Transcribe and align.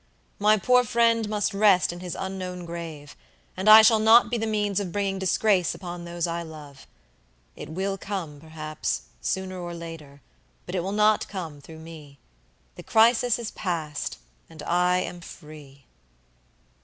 My 0.39 0.57
poor 0.57 0.83
friend 0.83 1.29
must 1.29 1.53
rest 1.53 1.93
in 1.93 1.99
his 1.99 2.17
unknown 2.19 2.65
grave; 2.65 3.15
and 3.55 3.69
I 3.69 3.83
shall 3.83 3.99
not 3.99 4.31
be 4.31 4.39
the 4.39 4.47
means 4.47 4.79
of 4.79 4.91
bringing 4.91 5.19
disgrace 5.19 5.75
upon 5.75 6.05
those 6.05 6.25
I 6.25 6.41
love. 6.41 6.87
It 7.55 7.69
will 7.69 7.99
come, 7.99 8.39
perhaps, 8.39 9.03
sooner 9.21 9.59
or 9.61 9.75
later, 9.75 10.21
but 10.65 10.73
it 10.73 10.81
will 10.81 10.91
not 10.91 11.27
come 11.27 11.61
through 11.61 11.81
me. 11.81 12.17
The 12.77 12.81
crisis 12.81 13.37
is 13.37 13.51
past, 13.51 14.17
and 14.49 14.63
I 14.63 14.97
am 15.01 15.21
free." 15.21 15.85